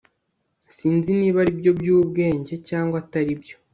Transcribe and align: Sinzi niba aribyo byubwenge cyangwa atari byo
Sinzi 0.75 1.09
niba 1.19 1.37
aribyo 1.43 1.71
byubwenge 1.79 2.53
cyangwa 2.67 2.95
atari 3.03 3.33
byo 3.41 3.55